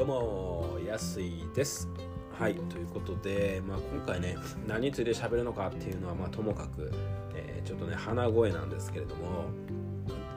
[0.00, 1.86] どうも安いです。
[2.32, 4.34] はいということで、まあ、今回ね
[4.66, 6.90] 何について喋るのかっていうのはまあともかく、
[7.34, 9.50] えー、ちょっとね鼻声なんですけれども、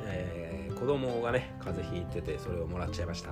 [0.04, 3.30] えー、子供がね風邪ひいててそれをもらっちゃいました。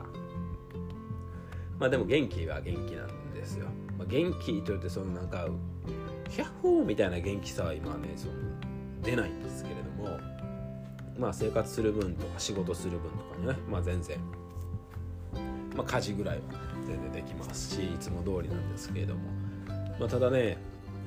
[1.77, 3.65] まあでも元気は元気なんですよ、
[3.97, 5.49] まあ、元気といってそのなんか
[6.29, 8.33] ヒャッホーみたいな元気さは今ねその
[9.03, 10.17] 出ないんですけれども
[11.17, 14.17] まあ生活する分とか仕事する分とかにねまあ全然
[15.75, 16.41] まあ、家事ぐらいは
[16.85, 19.21] 全然できますしいつも通りなんですけれども、
[19.99, 20.57] まあ、ただね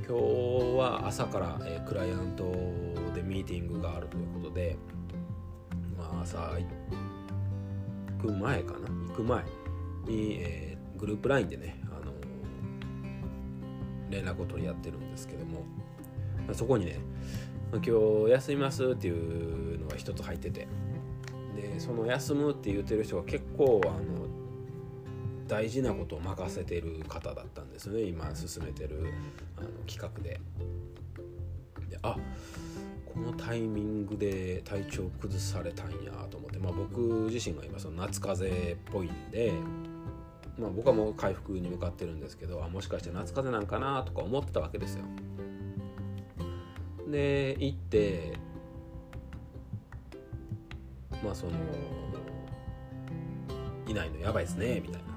[0.06, 2.44] 今日は朝から、え、クライアント
[3.14, 4.76] でミーティングがあるということで、
[5.96, 6.66] まあ、朝行
[8.20, 8.88] く前かな？
[9.08, 9.44] 行く前
[10.06, 15.60] に、えー、グループ LINE でね、あのー、連絡を取り合ってるんですけども、
[16.46, 16.98] まあ、そこにね
[17.72, 17.90] 今日
[18.30, 20.68] 休みますっていうのが一つ入ってて
[21.56, 24.28] でその休むって言ってる人が結構あの
[25.46, 29.12] 大事なことを任せてる方だったんですね今進めてる
[29.56, 30.40] あの企画で。
[31.88, 32.16] であ
[33.14, 36.98] このタイミングで体調崩されたんやと思って、まあ、僕
[37.30, 39.52] 自身が今その夏風邪っぽいんで、
[40.58, 45.04] まあ、僕はもう回復に向かってるんですけどあもしかして夏風邪なんかなとか思ってたわけですよ。
[47.08, 48.32] で行って
[51.22, 51.52] まあその
[53.86, 55.13] いないのやばいですねみたいな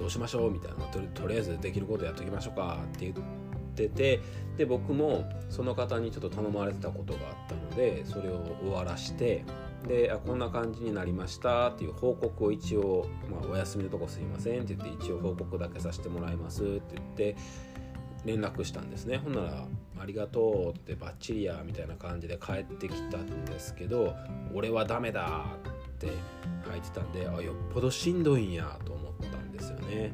[0.00, 3.14] どうしましょうみたいなととりあえずできることやっときましょうかって言っ
[3.76, 4.20] てて
[4.56, 9.44] で僕もその方にちょっと頼まれてたことがあったのでそれを終わらして
[9.86, 17.36] であこんな感じになりましたっていう報告を一応、まあ、お休みのとこすいませんって言って一応報告だけさせてもらいますって言って
[18.24, 19.16] 連絡したんですね。
[19.16, 19.66] ほんなら
[19.98, 24.14] 「ありがとう」ってバッチリやみたいな感じで帰ってきたんですけど
[24.54, 25.46] 「俺はダメだ」
[25.90, 26.08] って
[26.70, 28.89] 書いてたんであよっぽどしんどいんやと。
[29.60, 30.12] ですよね。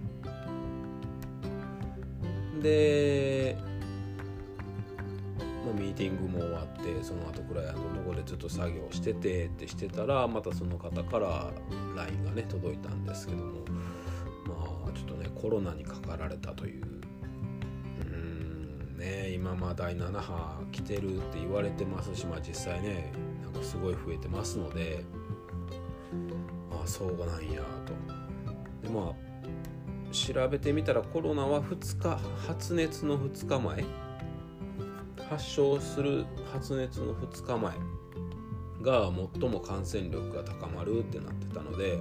[2.62, 3.56] で、
[5.64, 11.50] まあ、ミーティングも終わってその後クライアントのとこでずっと作業しててってしてたらまたその方から
[11.96, 13.64] LINE がね届いたんですけども。
[14.46, 14.54] ま
[14.88, 16.84] あちょっとねコロナにかかられたという。
[16.84, 23.12] うんね今まあ第7波来てるって言われてますしまあ実際ね
[23.42, 25.04] なんかすごい増えてますので
[26.70, 27.92] ああそうなんやと。
[28.86, 29.25] でまあ
[30.12, 34.06] 調べてみたらコロナは2日発熱の2日前。
[35.28, 37.74] 発症する発熱の2日前
[38.82, 41.98] が最も感染力が高まるってなってたので、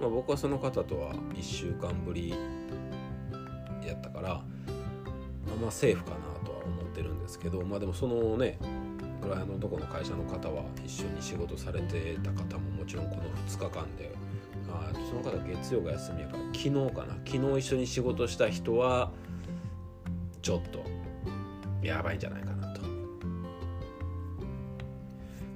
[0.00, 2.30] まあ、僕はその方とは1週間ぶり
[3.86, 4.42] やったから
[5.60, 6.16] まあセーフかな
[6.46, 8.58] とは思ってるんですけどまあでもそのね
[9.20, 14.10] クライアントのとこの会社の方は一緒に仕事されてた方ももちろんこの2日間で
[14.74, 17.14] あその方月曜が休みやから昨日かな。
[17.24, 19.12] 昨日一緒に仕事した人は
[20.40, 20.82] ちょっと
[21.82, 22.82] やばいんじゃないかなと。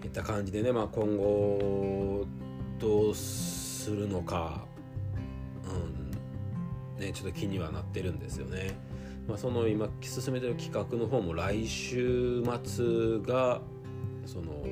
[0.05, 2.25] いった感じでね、まあ、今後
[2.79, 4.65] どうするのか、
[5.65, 7.01] うん。
[7.01, 8.79] ね、ちょっと気にはなってるんですよね。
[9.27, 13.61] まあ、その今進めてる企画の方も来週末が
[14.25, 14.65] その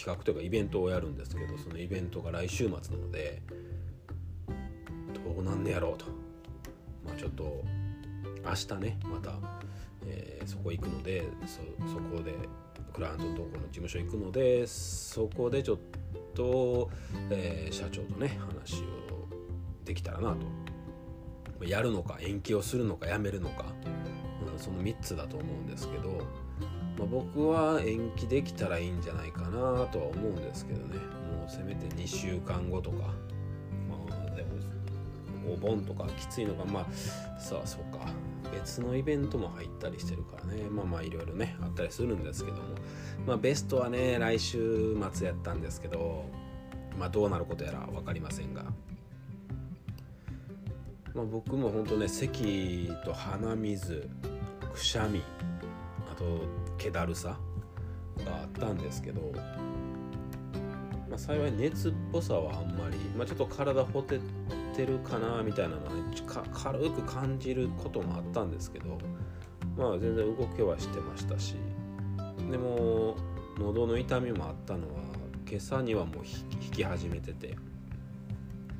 [0.00, 3.42] 企画というかイベントをやるんですけどそのイベントが来週末なので
[5.12, 6.06] どうなんねやろうと。
[7.04, 7.62] まあちょっと
[8.42, 9.34] 明日ねまた、
[10.06, 11.56] えー、そこ行くのでそ
[11.92, 12.34] そこで
[12.94, 15.78] クライアントのところの事務所行くのでそこでちょっ
[16.34, 16.90] と、
[17.28, 18.86] えー、社長とね話を
[19.84, 20.46] できたらなと。
[21.66, 23.66] やるのか延期をするのかやめるのか、
[24.50, 26.26] うん、その3つだと思うんですけど
[27.00, 30.96] まあ、僕は延期できたらいいんじゃないかなとは思うんですけどね。
[30.96, 32.96] もうせめて2週間後とか。
[33.88, 38.06] まあでもお盆とかきついのがまあさあそうか。
[38.52, 40.64] 別のイベントも入ったりしてるからね。
[40.68, 42.62] まあまあいろいろねあったりするんですけども。
[43.26, 46.26] まあベストはね来週末やったんですけど
[46.98, 48.64] まあどうなることやら分かりませんが。
[51.14, 54.08] まあ、僕も本当ね咳と鼻水
[54.72, 55.22] くしゃみ
[56.12, 56.42] あと
[56.80, 57.36] 気だるさ
[58.24, 59.32] があったんですけど、
[61.08, 64.20] まあ、幸い熱っぽさはあんまり、まあ、ちょっと体ほてっ
[64.74, 66.00] てるかなみたいなのはね
[66.52, 68.98] 軽く感じることもあったんですけど
[69.76, 71.56] まあ全然動きはしてましたし
[72.50, 73.16] でも
[73.58, 75.00] 喉の痛みもあったのは
[75.46, 76.24] 今朝にはもう
[76.64, 77.56] 引き始めてて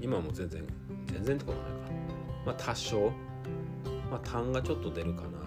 [0.00, 0.64] 今も全然
[1.06, 1.90] 全然ってことないか。
[2.46, 3.10] まあ多少
[4.10, 5.39] まあ痰がちょっと出るかな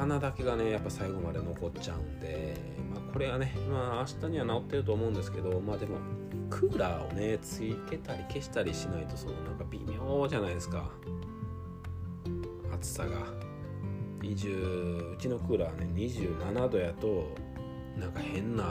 [0.00, 2.56] 鼻だけがねやっぱ最後まで残っちゃうんで、
[2.90, 5.98] まあ、これはね、まあ、明日には治ってると思うんですけどまあでも
[6.48, 7.60] クーラーをねつ
[7.90, 10.90] けたり消したりしないとそのなんか微妙じゃないですか。
[12.74, 13.50] 暑さが。
[14.22, 17.34] 20うちのクーラーね27度やと
[17.96, 18.64] なんか変な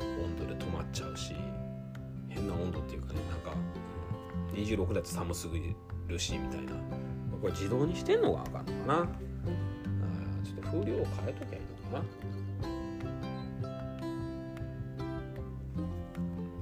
[0.00, 1.34] 温度で止まっちゃうし
[2.28, 3.58] 変な温度っていうかねなんか
[4.52, 5.74] 26だと寒すぎ
[6.06, 6.72] るしみたいな。
[7.40, 9.33] これ自動にしてんのがあかんのかな。
[10.74, 11.62] 風量を変えときゃいい
[11.92, 12.04] のかな。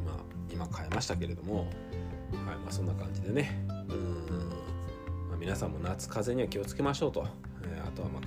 [0.05, 0.17] まあ
[0.53, 1.67] 今変えましたけれどもはい
[2.59, 3.64] まあそんな感じでね。
[3.69, 4.49] うん、
[5.31, 7.26] まあ、皆さんも夏風邪には気をつけましょうと、
[7.62, 8.23] えー、あとはまあ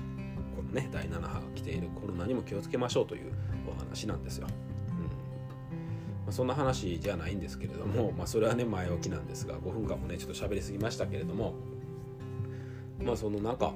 [0.55, 3.31] このね第7波が来ているコロナにも気をつけましょうという
[3.67, 4.47] お話なんですよ。
[6.25, 11.53] ま、そんな話じゃないんですけれども、まあ、それはね前置きなんですが5分間もねちょっと喋りすぎましたけれども
[12.99, 13.73] まあそのなんか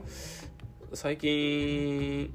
[0.94, 2.34] 最近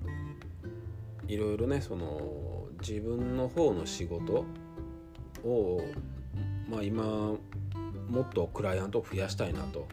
[1.27, 4.45] いろいろねその自分の方の仕事
[5.45, 5.81] を
[6.69, 7.39] まあ今も
[8.23, 9.89] っとクライアントを増やしたいなと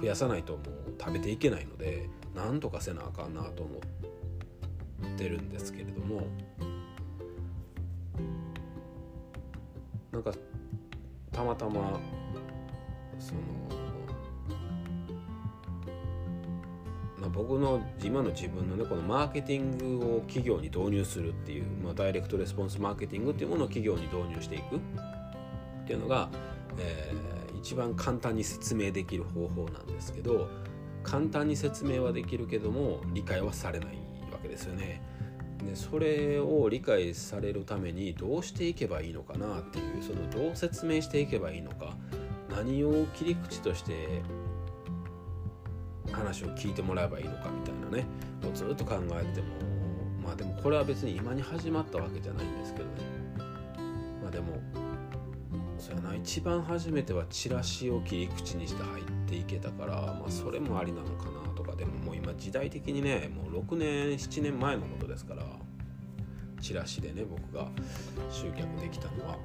[0.00, 0.62] 増やさないともう
[0.98, 3.80] 食べていけないのでなんとかせなあかんなと思
[5.14, 6.22] ってるんですけれども
[10.10, 10.32] なんか
[11.30, 11.98] たまたま
[13.18, 13.81] その、
[17.22, 24.78] まあ、僕の今の自分のねこのマーケティングを企業に導入するっていう、まあ、ダイレクトレスポンスマーケティングっていうものを企業に導入していくっ
[25.86, 26.28] ていうのが、
[26.78, 30.48] えー、一番簡単に説明できる方法なんですけど
[31.04, 33.88] 簡単に説明はできるけども理解はされない
[34.32, 35.00] わけですよね。
[35.64, 41.96] でそれを理解されるためにどうしていけばいいのかなっていうそのどう説明していけばいいのか
[42.50, 44.22] 何を切り口として
[46.12, 48.06] 話を聞いてもらえばいいのかみたいなね。
[48.48, 49.46] をずっと考えても。
[50.22, 52.90] まあでもこれは別に今に始まったわけじゃないんですけどね。
[54.22, 54.60] まあでも
[55.78, 56.14] そうやな。
[56.14, 61.74] 一番初めてはチラシを切り口にして入っていけたからまあそれもありなのかなとか。
[61.74, 65.42] でももう今時代的にねもう6年7年前のことですから。
[66.62, 67.68] チラシでね僕が
[68.30, 69.36] 集客できたのは、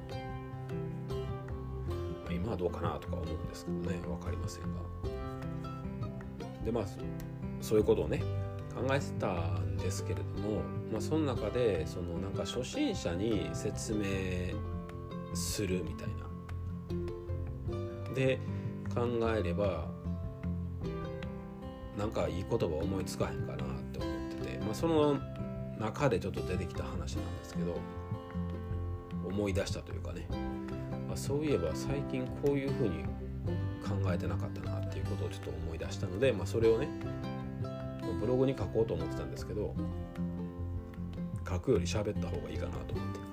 [2.24, 3.98] ま、今はどうかなとか思うんですけどね。
[4.06, 5.17] 分かりませんが。
[6.68, 6.84] でまあ
[7.62, 8.22] そういうことをね
[8.74, 10.60] 考えてたんですけれども、
[10.92, 14.04] まあ、その中でそのなんか初心者に説明
[15.34, 16.28] するみたいな。
[18.14, 18.38] で
[18.94, 19.86] 考えれば
[21.96, 25.18] なんかいい言葉思いつかへんかなって思ってて、まあ、その
[25.78, 27.76] 中でちょっと出てきた話なんですけど
[29.24, 30.26] 思い出したというかね、
[31.06, 33.04] まあ、そういえば最近こういうふうに
[33.88, 36.88] 考えてなかったなっていうことをちょっと思い出したので、まあ、それをね
[38.20, 39.74] ブログに書こうと思ってたんですけど
[41.48, 43.28] 書くより喋った方がいいかなと思って。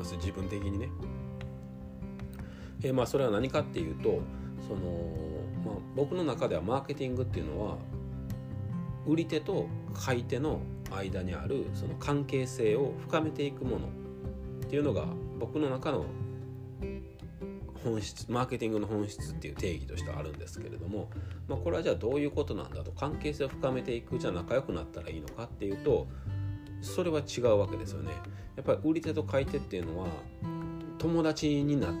[0.00, 0.88] まず自分的にね。
[2.82, 4.22] えまあそれは何かっていうと
[4.66, 5.10] その
[5.64, 7.76] まあ、僕の中ではマーケティングっていうのは
[9.06, 10.60] 売り手と買い手の
[10.90, 13.88] 間にあるその関係性を深めていくもの
[14.64, 15.06] っていうのが
[15.38, 16.06] 僕の中の
[17.84, 21.10] 本質マーケティングの本質っていう定義としてあるんですけれども、
[21.48, 26.06] まあ、これはじゃあどういうことなんだと関係性を深めていくじゃあ仲良くなったらいいのかっていうと
[26.82, 28.12] それは違うわけですよね。
[28.56, 30.08] やっぱり売り手と買い手っていうのは
[30.98, 31.92] 友達になっ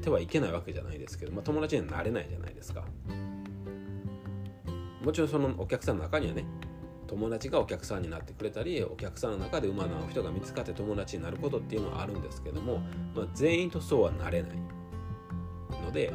[0.00, 2.84] てはいけないわけじゃないですけど、まあ、友達にはなれないじゃないですか
[5.04, 6.44] もちろんそのお客さんの中にはね
[7.06, 12.78] 友達がお客さんになってくれたりお客さんの中で馬の人が見つかって友達になることっていうのはあるんですけども、
[13.14, 14.52] まあ、全員とそうはなれない
[15.92, 16.12] ので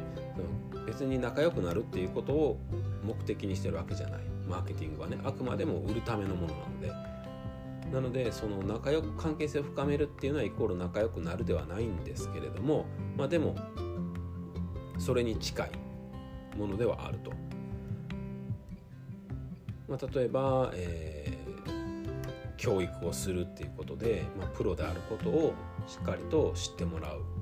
[0.87, 2.59] 別に仲良くなるっていうことを
[3.03, 6.91] 目的にしてるわけじゃないマーケティングはねあくまでも売るためのものなので
[7.91, 13.55] なのでその仲良く関係性を深めるっていうのはイコール仲良くなるではないんですけれどもまあでも
[14.97, 15.71] それに近い
[16.57, 17.31] ものではあると。
[19.87, 25.53] まあ、例えば、えー、教育をするっていうことで、まあ、プロであることを
[25.87, 27.36] しっかりと知ってもらう。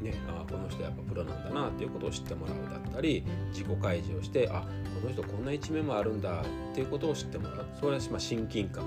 [0.00, 4.62] ね、あこの人やっぱプロなんだなっていうことを知ってもらうだったり自己開示をしてあ
[4.98, 7.66] この人こんな一面もあるんだっていうことを知ってもらう。
[7.78, 8.84] それはまあ親近感。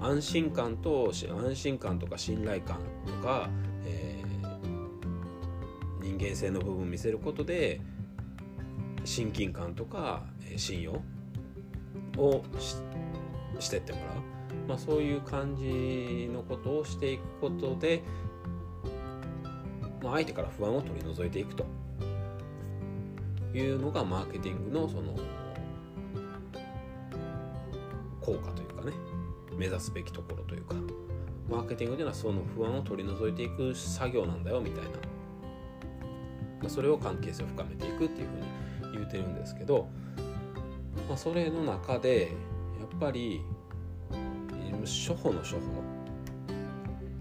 [0.00, 3.50] 安心感と安心感とか信頼感とか、
[3.84, 7.80] えー、人間性の部分を見せることで
[9.04, 10.22] 親近感とか
[10.56, 11.02] 信用
[12.16, 12.44] を
[13.58, 18.02] してってもらう、まあ、そういう感じのことをしていくことで、
[20.02, 21.64] まあ、相手から不安を取り除いていくと。
[23.54, 25.14] いうのがマーケティングのその
[28.22, 28.92] 効果というかね。
[29.58, 30.74] 目指すべきところというか。
[31.50, 34.96] マーケティングというのはその不安を取り除いていく作業なんだよみたいな、ま
[36.66, 39.88] あ、それを関係性を深めていくっていうふうに言うてるんですけど、
[41.08, 42.32] まあ、それの中で
[42.80, 43.42] やっぱり
[44.84, 45.56] 初歩の初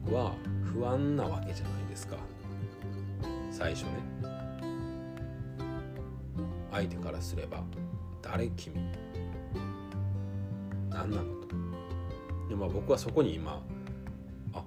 [0.08, 2.16] 歩は不安なわけじゃないですか。
[3.62, 3.89] 最初ね。
[6.72, 7.63] 相手からすれば
[8.20, 8.74] 誰君？
[10.89, 11.48] 何なのと。
[12.50, 13.62] で、まあ、僕はそこに今
[14.53, 14.63] あ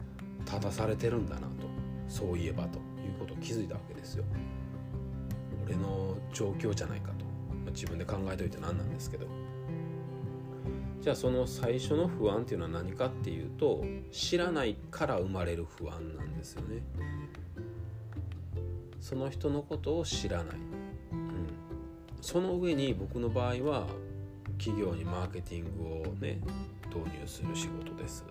[0.46, 1.66] 立たされてるんだなと。
[2.06, 2.78] そういえばと。
[2.78, 4.24] いうことを気づいたわけですよ。
[5.66, 7.30] 俺の状況じゃないかと、ま
[7.66, 9.26] あ、自分で考えといて何なんですけど。
[11.00, 16.82] じゃあその最初の不安っていうのは何かっていうと知らないから生まれる不安なんですよね。
[19.04, 20.56] その人のことを知らない、
[21.12, 21.46] うん、
[22.22, 23.86] その上に僕の場合は
[24.56, 26.40] 企業にマーケティングをね
[26.86, 28.24] 導入する仕事です。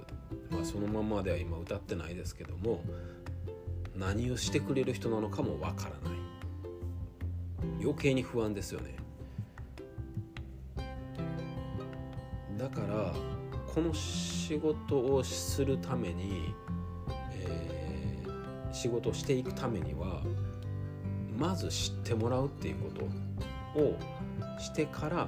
[0.50, 2.84] まあそのままでは今歌ってないですけども
[3.96, 6.20] 何をしてくれる人なのかもわからない。
[7.80, 8.96] 余計に不安ですよね。
[12.58, 13.13] だから
[13.72, 16.51] この仕事をするために、
[17.32, 20.24] えー、仕事をしていくためには
[21.38, 23.34] まず知ってもらうっていうこと。
[23.75, 23.98] を
[24.60, 25.28] してから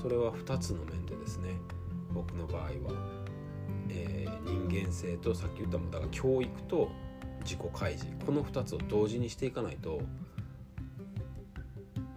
[0.00, 1.50] それは2つの面でですね
[2.12, 2.70] 僕の場合は、
[3.88, 6.90] えー、人間性とさっき言ったものだから教育と
[7.42, 8.14] 自己開示。
[8.26, 10.02] この2つを同時にしていかないと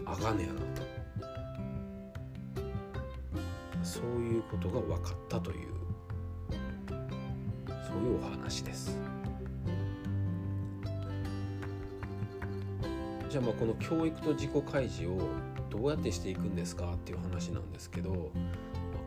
[0.05, 0.83] あかんねやなと。
[3.83, 5.67] そういうことが分かったという
[7.87, 9.12] そういうお話です。
[13.33, 15.17] じゃあまあこの教育と自己開示を
[15.71, 18.31] どうやってしていくんですかっていう話なんですけど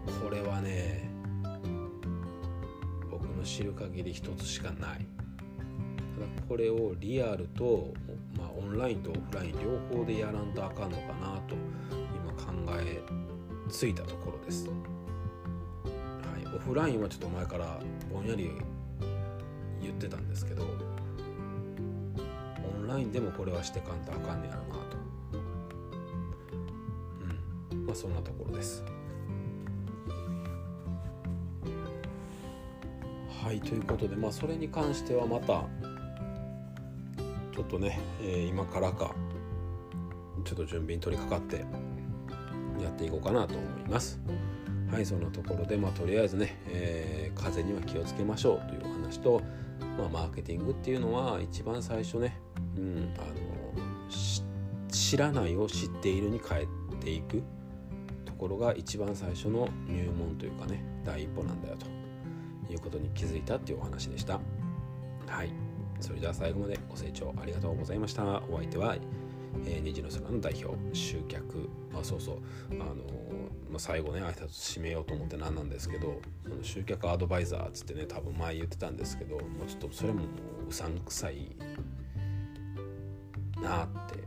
[0.05, 1.09] まこれはね
[3.09, 5.07] 僕の知る限り一つしかない。
[6.17, 7.95] ただこれをリアルと、
[8.37, 11.55] まあ、オンラインとオフライン両方でやらんとあかんのかなと
[12.17, 13.01] 今考え
[13.71, 14.73] ついたところです、は
[16.43, 17.79] い、オフラインはちょっと前から
[18.13, 18.51] ぼんやり
[19.81, 20.65] 言ってたんですけど
[22.87, 24.97] ンラインでもこれはしてかんとあかんねやろなと。
[27.73, 27.87] うん。
[27.87, 28.85] まあそんなところです。
[33.43, 35.65] はいということでまあそれに関してはまた
[37.55, 39.15] ちょっとね、えー、今からか
[40.45, 41.65] ちょっと準備に取り掛かって
[42.83, 44.21] やっていこうかなと思います。
[44.91, 49.43] はいそのところでまあとりあえずね、えー、風邪には気をつけましょうというお話と
[49.97, 52.39] まあマーケティングっていうのは一番最初ね、
[52.77, 53.27] うん、あの
[54.89, 56.67] 知らないを知っているに変え
[57.05, 57.43] ていく
[58.25, 61.87] ところが一番最初の入門というかね第一歩なんだよと
[62.73, 64.41] いうことに気づいたっていうお話でした。
[65.27, 65.53] はい。
[66.01, 68.43] それでは最後までご清聴ありがとうございました。
[68.51, 68.97] お相手は
[69.65, 72.37] えー、虹の坂の代表集客あそうそう
[72.73, 72.97] あのー、
[73.71, 74.49] まあ、最後ね挨拶
[74.79, 80.27] 締めようと思って何なんですけどその集客アドバイザーっつってね多分前言ってたんですけどもうちょっとそれもも
[80.67, 81.57] ううさんくさい
[83.63, 84.25] なって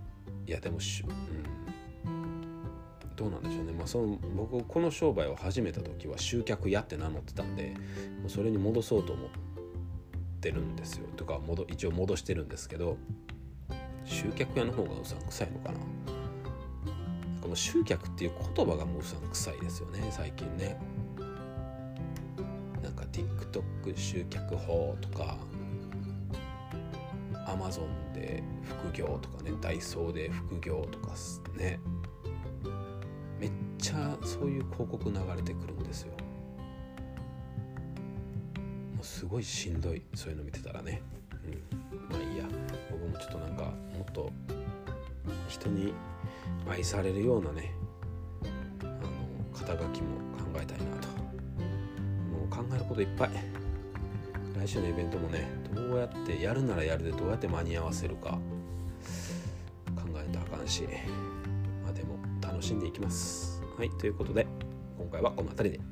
[0.48, 1.03] いやでもし、
[2.05, 7.75] うん、どうなんでしょうね、まあ、その僕この商売を始めた時は集客屋って名乗ってたんで
[8.21, 9.29] もうそれに戻そうと思っ
[10.41, 11.07] てるんですよ。
[11.17, 12.98] とか一応戻してるんですけど
[14.09, 15.77] 集客屋の方がうさんくさいのかな。
[15.77, 20.77] なんかもう集客っていう言葉がもううさんくさいですよね最近ね。
[22.81, 25.37] なんか TikTok 集客法とか
[27.47, 31.13] Amazon で副業とかねダイソーで副業とか
[31.55, 31.79] ね。
[33.39, 36.13] めっちゃそういう広告流れてくるんですよ。
[38.95, 41.03] もうすごいしんどいそういうの見てたらね。
[42.11, 42.45] まあいいや。
[42.91, 44.31] 僕もちょっとなんかもっと
[45.47, 45.93] 人に
[46.67, 47.73] 愛されるようなね
[48.83, 49.09] あの
[49.53, 51.07] 肩書きも考えたいなと。
[52.29, 53.29] もう考えることいっぱい。
[54.57, 58.31] 来週のイベントもねどうやってやるならやるでどうやって間に合わせるか
[59.95, 60.83] 考えたらあかんし。
[61.83, 63.61] まあでも楽しんでいきます。
[63.77, 64.45] はいということで
[64.97, 65.83] 今回はこの辺りで。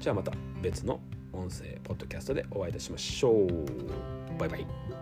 [0.00, 1.00] じゃあまた別の
[1.32, 3.46] 音声ポッドキャストでお会いいたしましょう。
[4.38, 4.93] バイバイ。